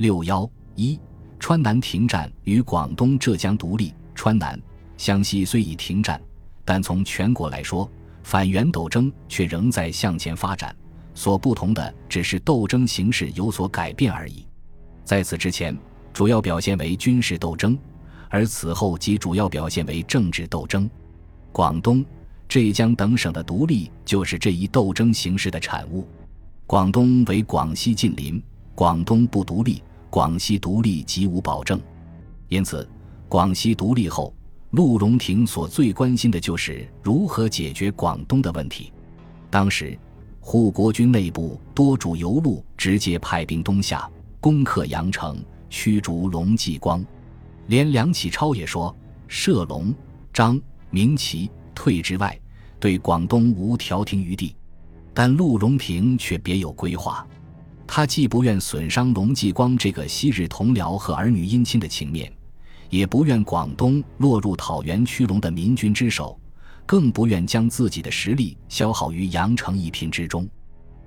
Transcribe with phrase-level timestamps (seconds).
[0.00, 0.98] 六幺一，
[1.38, 3.92] 川南停战与广东、浙江独立。
[4.14, 4.58] 川南、
[4.96, 6.18] 湘西虽已停战，
[6.64, 7.86] 但从全国来说，
[8.22, 10.74] 反元斗争却仍在向前发展。
[11.12, 14.46] 所不同的只是斗争形式有所改变而已。
[15.04, 15.76] 在此之前，
[16.14, 17.78] 主要表现为军事斗争，
[18.30, 20.88] 而此后即主要表现为政治斗争。
[21.52, 22.02] 广东、
[22.48, 26.08] 浙江等省的独立就是这一斗争形式的产物。
[26.66, 28.42] 广东为广西近邻，
[28.74, 31.80] 广东不独立，广西独立即无保证。
[32.48, 32.86] 因此，
[33.28, 34.34] 广西独立后，
[34.72, 38.92] 陆荣廷所最关心的就是如何解决广东的问题。
[39.48, 39.96] 当时，
[40.40, 44.10] 护国军内部多主由陆直接派兵东下，
[44.40, 47.04] 攻克阳城，驱逐龙继光。
[47.68, 48.94] 连梁启超也说
[49.28, 49.94] ：“射龙、
[50.32, 52.36] 张、明奇退之外，
[52.80, 54.56] 对广东无调停余地。”
[55.14, 57.26] 但陆荣廷却别有规划，
[57.92, 62.32] 他既不愿损伤龙继光这个昔日同僚和儿女姻亲的情面，
[62.88, 66.38] 也不愿广东落入讨袁驱龙的民军之手，
[66.86, 70.48] 更不愿将自己的实力消耗于阳城一拼之中。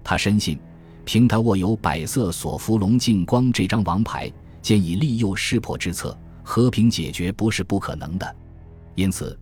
[0.04, 0.60] 他深信，
[1.06, 4.30] 凭他握有百色所俘龙继光这张王牌，
[4.62, 8.36] 兼以利诱识破之策，和平解决不是不可能的。
[8.96, 9.40] 因此，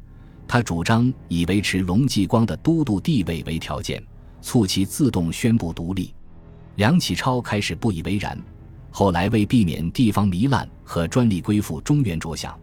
[0.48, 4.00] 他主张以维持龙继光的都督地位为条件。
[4.44, 6.14] 促其自动宣布独立，
[6.76, 8.38] 梁启超开始不以为然，
[8.90, 12.58] 后来为避免地方糜烂和专利归附中原着想，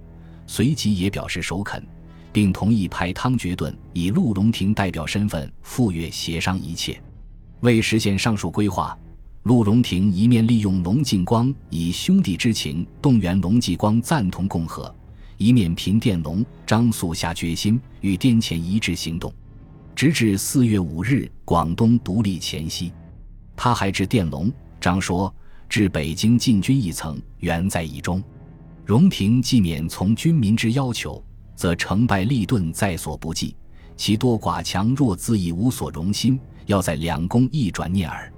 [0.47, 1.85] 随即也表示首肯，
[2.33, 7.01] 并同意派汤觉顿以陆荣廷代表身份赴粤协商一切。
[7.61, 8.97] 为实现上述规划，
[9.43, 14.95] 陆荣廷一面利用龙敬光以兄弟之情动员龙继光赞同共和，
[15.37, 19.33] 一面凭电龙张素下决心与滇黔一致行动。
[19.95, 22.93] 直至四月五日，广东独立前夕，
[23.61, 25.35] 他还致电龙张说
[25.69, 28.23] ：“至北京进军一层，原在意中。
[28.87, 31.21] 荣廷既免从军民之要求，
[31.57, 33.57] 则成败利钝在所不计，
[33.97, 38.33] 其多寡强弱自亦无所容心，要在两宫一转念耳。”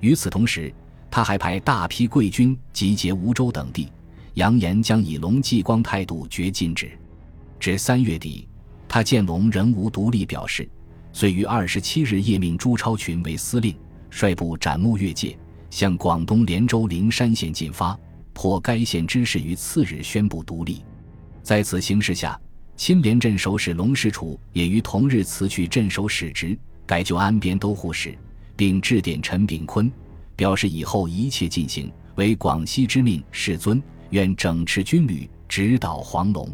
[0.00, 0.74] 与此同时，
[1.12, 3.88] 他还派大批贵军集结梧州等地，
[4.34, 6.90] 扬言将以龙继光态度绝禁止。
[7.60, 8.48] 至三月底，
[8.88, 10.68] 他见龙仍无独立表示。
[11.12, 13.74] 遂于二十七日夜命朱超群为司令，
[14.16, 15.36] 率部斩木越界，
[15.68, 17.94] 向广东连州灵山县进发，
[18.32, 20.82] 迫该县知事于次日宣布独立。
[21.42, 22.40] 在此形势下，
[22.76, 28.16] 亲连镇守使龙世楚也于同日辞去镇守使职，改就安边都护使，
[28.56, 29.92] 并致电陈炳坤，
[30.34, 36.48] 表示以后一切进行为广西之命，世尊愿整饬军旅，直捣黄龙。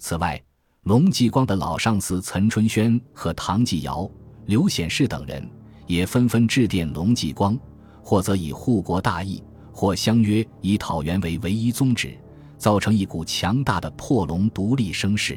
[0.00, 0.42] 此外。
[0.84, 4.10] 龙继光的老上司岑春轩和唐继尧、
[4.46, 5.46] 刘显世等人
[5.88, 7.58] 也纷纷致电龙继光，
[8.00, 12.16] 或则以护国大义，或相约以讨袁为唯一宗旨，
[12.56, 15.36] 造成一股强大的破龙独立声势。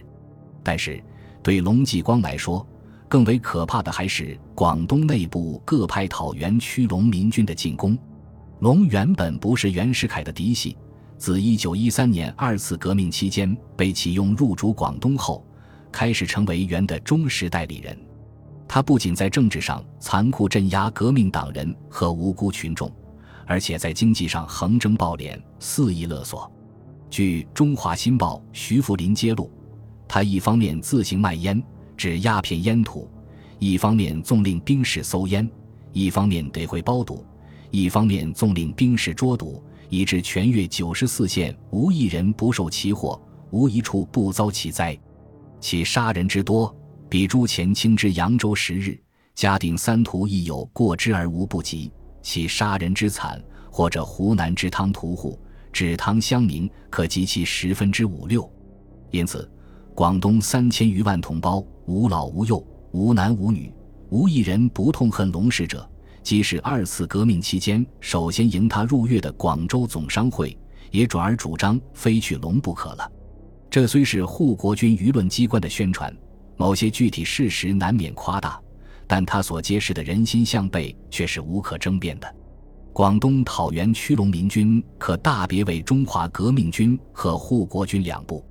[0.61, 1.03] 但是，
[1.41, 2.63] 对龙继光来说，
[3.07, 7.97] 更为可怕的还是广东内部各派讨袁驱龙民军的进攻。
[8.59, 10.78] 龙原本不是袁世凯的嫡系。
[11.17, 15.45] 自一九一三年二次革命期间被启用入主广东后，
[15.91, 17.97] 开始成为袁的忠实代理人。
[18.74, 22.90] 他不仅在政治上残酷镇压革命党人和无辜群众，
[23.46, 26.50] 而且在经济上横征暴敛、肆意勒索。
[27.09, 29.52] 据《中华新报》徐福林揭露，
[30.08, 31.62] 他一方面自行卖烟、
[31.98, 33.12] 指鸦片烟土，
[33.59, 35.46] 一方面纵令兵士搜烟，
[35.92, 37.26] 一方面得会包赌，
[37.72, 39.62] 一方面纵令兵士捉赌。
[39.90, 44.98] 以致全粤九十四县无一人不受其祸，无一处不遭其灾。
[45.59, 46.74] 其杀人之多，
[47.11, 48.97] 比诸前清之扬州十日、
[49.35, 51.91] 嘉定三屠亦有过之而无不及。
[52.22, 55.38] 其杀人之惨，或者湖南之汤屠户、
[55.73, 58.49] 指汤乡民，可及其十分之五六。
[59.09, 59.51] 因此，
[59.94, 63.69] 广东三千余万同胞，无老无幼，无男无女，
[64.09, 65.85] 无一人不痛恨龙氏者。
[66.23, 70.57] 即使二次革命期间首先迎他入粤的广州总商会，
[70.91, 73.11] 也转而主张非去龙不可了。
[73.69, 76.16] 这虽是护国军舆论机关的宣传，
[76.61, 78.61] 某些具体事实难免夸大，
[79.08, 82.35] 但他所揭示的人心向背却是无可争辩的。
[82.93, 88.46] 广东讨袁驱龙民军可大别为中华革命军和护国军两部。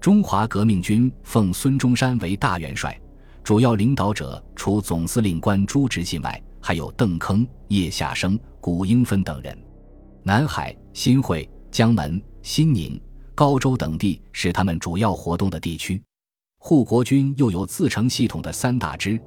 [0.00, 2.96] 中华革命军奉孙中山为大元帅，
[3.42, 6.40] 主要领导者除总司令官朱执信外。
[6.60, 9.58] 还有邓铿、叶夏生、古英芬等人，
[10.22, 13.00] 南海、新会、江门、新宁、
[13.34, 16.00] 高州等地是他们主要活动的地区。
[16.60, 19.18] 护国军又有自成系统的三大支，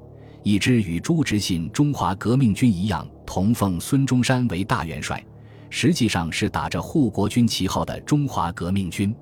[0.43, 5.23] 一支与朱执信中华革命军一样，同奉孙中山为大元帅，
[5.69, 9.15] 实际上是打着护国军旗号的中华革命军，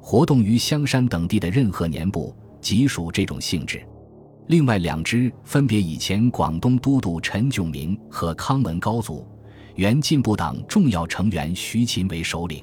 [0.00, 3.82] 活动于香山等地的任何年部，即属这种性质。
[4.48, 9.26] 另外两支分别以前广东都督陈炯明和康文高祖、
[9.76, 12.62] 原进步党重要成员徐勤为首领。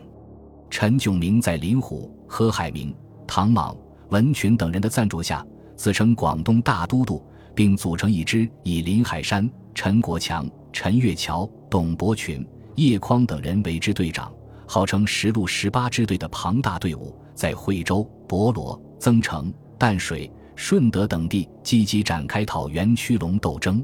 [0.69, 2.93] 陈炯明在林虎、何海明、
[3.25, 3.75] 唐莽、
[4.11, 7.23] 文群等人的赞助下，自称广东大都督，
[7.55, 14.31] 并组成一支以林海山、陈国强、陈月桥、董伯群、叶匡等人为之队长，
[14.67, 20.31] 号称十路十八支队的庞大队伍，在惠州、博罗、增城、淡水。
[20.53, 23.83] 顺德等地积极展开讨袁驱龙斗争。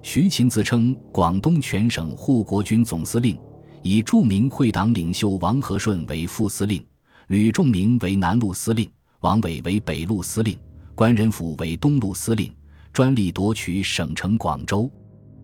[0.00, 3.36] 徐勤自称广东全省护国军总司令，
[3.82, 6.86] 以著名会党领袖王和顺为副司令，
[7.28, 8.88] 吕仲明为南路司令，
[9.24, 10.54] 王伟为北路司令，
[10.94, 12.54] 关仁甫为东路司令，
[12.92, 14.90] 专力夺取省城广州。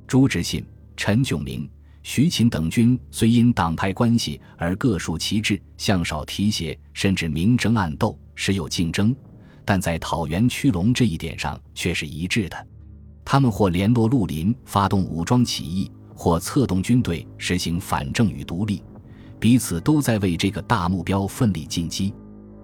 [0.06, 0.62] 朱执信、
[0.98, 1.66] 陈炯明、
[2.02, 9.16] 徐勤等军虽因党派关系而各树旗帜，向少提携，甚至明争暗斗，时有竞争。
[9.64, 12.66] 但在讨袁驱龙这一点上却是一致的，
[13.24, 18.82] 他们或联络绿林发动武装起义，或策动军队实行反正与独立，
[19.38, 22.12] 彼此都在为这个大目标奋力进击。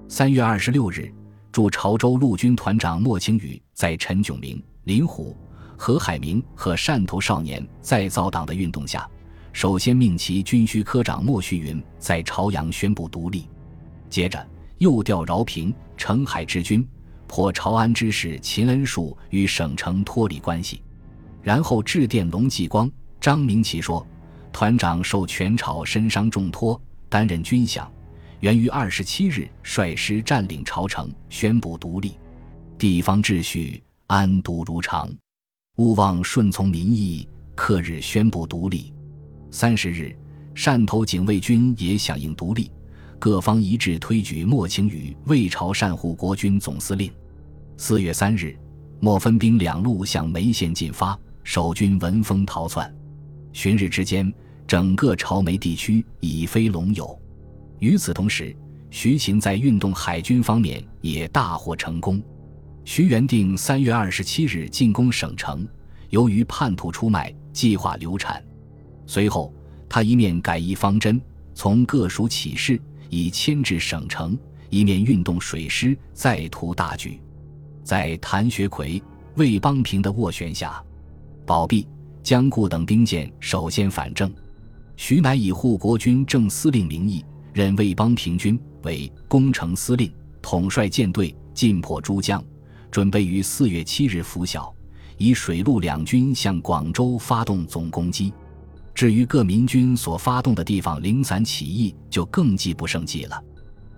[0.09, 1.13] 三月二十六日，
[1.51, 5.37] 驻潮州陆军团长莫清宇在陈炯明、林虎、
[5.77, 9.09] 何海明和汕头少年再造党的运动下，
[9.53, 13.49] 首先命其军需科长莫旭云在朝阳宣布独立，
[14.09, 14.47] 接着
[14.79, 16.87] 又调饶平、澄海之军。
[17.27, 20.81] 破朝安之使秦恩树与省城脱离关系，
[21.43, 22.89] 然后致电龙继光、
[23.21, 24.07] 张明奇说
[24.53, 27.85] ：“团长受全朝身伤重托，担任军饷，
[28.41, 32.19] 元于二十七日率师占领朝城，宣布独立，
[32.79, 35.11] 地方秩序安度如常，
[35.77, 37.29] 勿忘顺从民意。
[37.55, 38.93] 克日宣布独立。
[39.51, 40.15] 三十日，
[40.55, 42.71] 汕头警卫军也响应独立。”
[43.19, 47.11] 各方一致推举莫清宇为朝善护国军总司令。
[47.79, 48.55] 四月三日，
[49.01, 52.95] 莫分兵两路向梅县进发，守军闻风逃窜。
[53.55, 54.31] 旬日之间，
[54.67, 57.19] 整个朝梅地区已非龙友。
[57.79, 58.57] 与此同时，
[58.91, 62.23] 徐勤在运动海军方面也大获成功。
[62.85, 65.67] 徐元定三月二十七日进攻省城，
[66.11, 68.43] 由于叛徒出卖，计划流产。
[69.07, 69.53] 随后，
[69.89, 71.21] 他一面改易方针，
[71.55, 72.81] 从各属起事。
[73.09, 74.37] 以牵制省城，
[74.69, 77.21] 一面运动水师再图大举。
[77.85, 79.01] 在谭学奎、
[79.37, 80.83] 魏邦平的斡旋下，
[81.47, 81.87] 宝弼、
[82.21, 84.29] 江固等兵舰首先反正。
[84.97, 87.25] 徐乃以护国军正司令名义，
[87.57, 90.13] 任魏邦平军为攻城司令，
[90.43, 92.45] 统帅舰队进破珠江，
[92.91, 94.71] 准备于四月七日拂晓，
[95.17, 98.31] 以水陆两军向广州发动总攻击。
[98.95, 103.43] 至于各民军所发动的地方零散起义，就更计不胜计了。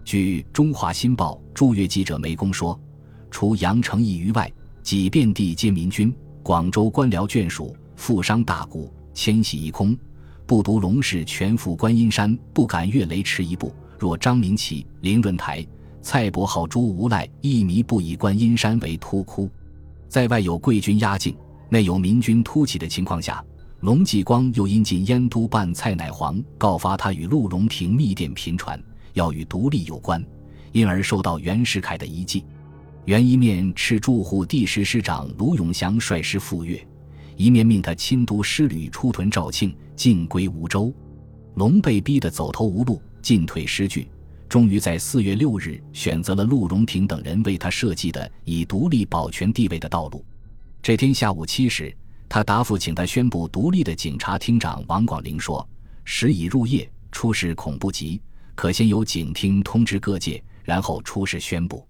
[0.05, 2.81] 据《中华新报》驻粤记者梅公说，
[3.29, 4.49] 除杨承义于外，
[4.85, 6.15] 几遍地皆民军。
[6.45, 8.79] 广州官僚眷属、富商大贾
[9.13, 9.99] 迁徙一空，
[10.49, 13.71] 不独龙氏全赴观音山，不敢越雷池一步。
[13.99, 15.63] 若张明启、林润台、
[16.01, 19.51] 蔡伯浩诸无赖，一迷不以观音山为突窟，
[20.09, 21.37] 在外有贵军压境，
[21.69, 23.45] 内有民军突起的情况下。
[23.81, 30.25] 龙继光又因进燕都办蔡乃煌告发他与陆荣廷密电频传，要与独立有关，
[30.73, 32.43] 因而受到袁世凯的一计。
[33.05, 36.83] 袁一面斥驻沪第十师长卢永祥率师赴粤，
[37.39, 40.93] 一面命他亲督师旅出屯肇庆，进归梧州。
[41.55, 44.11] 龙被逼得走投无路，进退失据，
[44.49, 50.23] 终于在四月六日选择了陆荣廷等人为他设计的以独立保全地位的道路。
[50.83, 51.97] 这天下午七时。
[52.31, 55.67] 他答复请他宣布独立的警察厅长王广陵说
[56.05, 58.21] ：“时已入夜，出事恐不及，
[58.55, 61.89] 可先由警厅通知各界，然后出事宣布。”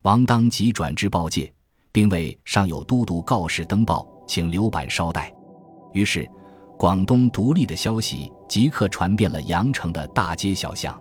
[0.00, 1.52] 王当即转至报界，
[1.94, 5.32] 并为上有都督告示登报，请留板稍待。
[5.92, 6.28] 于是，
[6.76, 11.00] 广东独立的消息即刻传遍了羊城的大街小巷。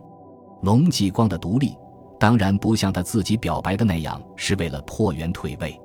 [0.62, 1.76] 龙继光的独立，
[2.20, 5.82] 当然不像他自己表白的那样是为了破元退位，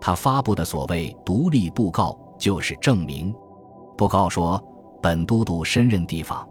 [0.00, 2.16] 他发布的所谓独立布告。
[2.36, 3.32] 就是证明，
[3.96, 4.62] 布告说，
[5.00, 6.46] 本都督身任地方，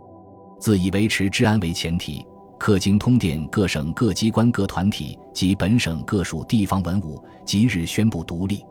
[0.58, 2.26] 自以维持治安为前提，
[2.64, 8.66] 恪经通电各省各机关各团体及本省各属地方文武，即日宣布独立。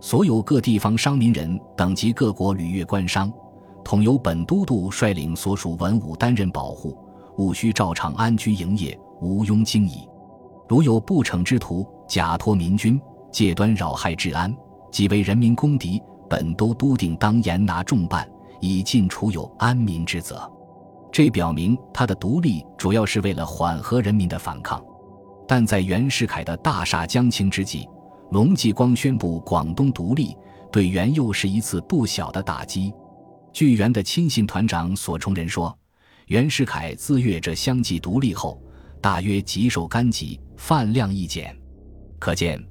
[0.00, 3.32] 所有各地方商民人等及各国旅越官商，
[3.84, 6.98] 统由本都督率领所属文武担任保护，
[7.36, 10.00] 务须照常安居营业，无庸惊疑。
[10.68, 14.52] 如有不逞之徒，假托民军，借端扰害治安，
[14.90, 16.02] 即为人民公敌。
[16.28, 18.28] 本都督定当严拿重办，
[18.58, 20.50] 以尽除有安民之责。
[21.10, 24.82] 这表明他的独立主要是为了缓和人民的反抗。
[25.46, 27.88] 但在袁世凯的大厦将倾之际，
[28.32, 30.36] 龙继光宣布广东独立，
[30.70, 32.92] 对袁又是一次不小的打击。
[33.52, 35.76] 据袁的亲信团长索崇仁说，
[36.26, 38.60] 袁世凯自粤浙相继独立后，
[39.00, 41.56] 大约极受干疾，饭量一减。
[42.18, 42.62] 可见，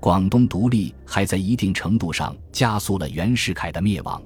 [0.00, 4.20] 广东独立还在一定程度上加速了袁世凯的灭亡。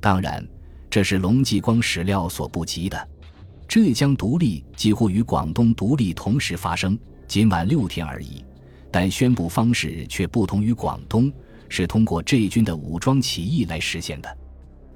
[0.00, 0.46] 当然，
[0.90, 3.08] 这是龙继光史料所不及的。
[3.66, 6.98] 浙江独立几乎与广东独立同时发生。
[7.26, 8.42] 仅晚六天而已，
[8.90, 11.30] 但宣布方式却不同于广东，
[11.68, 14.38] 是通过浙军的武装起义来实现的。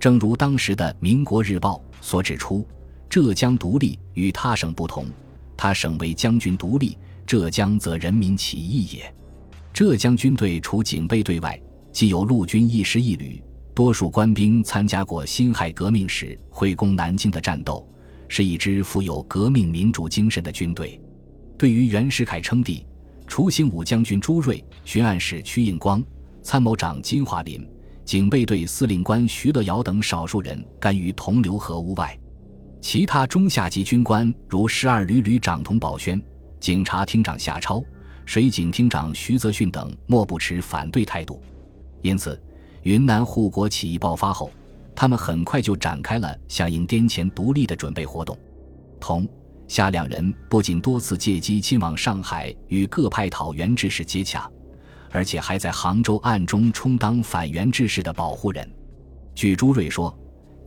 [0.01, 2.67] 正如当时的《民国日报》所指出，
[3.11, 5.05] 浙江独立与他省不同，
[5.59, 6.97] 他省为将军独立，
[7.27, 9.15] 浙江则人民起义也。
[9.75, 11.61] 浙江军队除警备队外，
[11.93, 13.43] 既有陆军一师一旅，
[13.75, 17.89] 多数官兵参加过辛亥革命时会攻南京的战斗，
[18.29, 21.01] 是一支富有革命民主精神的军队。
[21.57, 22.87] 对于袁世凯称帝，
[23.27, 26.05] 除行武将军朱瑞、巡按使屈应光、
[26.43, 27.67] 参谋长金华林、
[28.05, 32.19] 警备队司令官徐乐尧等少数人甘于同流合污外，
[32.83, 36.21] 其他中下级军官如十二旅旅长童宝轩、
[36.61, 37.83] 警察厅长夏超、
[38.27, 41.43] 水警厅长徐泽训等莫不持反对态度。
[42.03, 42.39] 因此，
[42.83, 44.51] 云南护国起义爆发后，
[44.95, 48.37] 他们很快就展开了响应滇黔独立的准备活动。
[49.01, 49.29] 同。
[49.69, 54.51] 夏两人不仅多次借机亲往上海与各派讨袁志士接洽，
[55.11, 58.71] 而且还在杭州暗中充当反袁志士的保护人。
[59.35, 60.15] 据朱瑞说，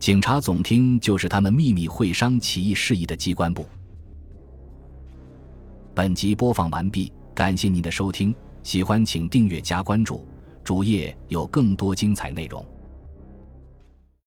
[0.00, 3.64] 警察总厅就是他们秘密会商起义事宜的机关部。
[5.94, 10.26] 本集播放完毕，感谢您的收听，喜欢请订阅加关注，
[10.66, 12.66] 主页有更多精彩内容。